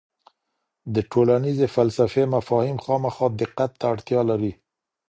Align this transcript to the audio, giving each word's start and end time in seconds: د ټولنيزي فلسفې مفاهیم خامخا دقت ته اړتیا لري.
د 0.93 0.95
ټولنيزي 1.11 1.67
فلسفې 1.75 2.23
مفاهیم 2.35 2.77
خامخا 2.85 3.27
دقت 3.41 3.71
ته 3.79 3.85
اړتیا 3.93 4.21
لري. 4.29 4.53